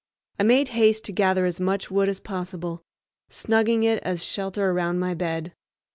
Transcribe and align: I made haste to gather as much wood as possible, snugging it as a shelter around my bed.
I 0.39 0.41
made 0.43 0.69
haste 0.69 1.05
to 1.05 1.11
gather 1.11 1.45
as 1.45 1.59
much 1.59 1.91
wood 1.91 2.09
as 2.09 2.19
possible, 2.19 2.81
snugging 3.29 3.83
it 3.83 4.01
as 4.01 4.19
a 4.19 4.23
shelter 4.23 4.71
around 4.71 4.97
my 4.97 5.13
bed. 5.13 5.53